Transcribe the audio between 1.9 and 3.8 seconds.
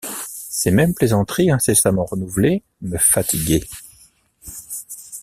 renouvelées me fatiguaient.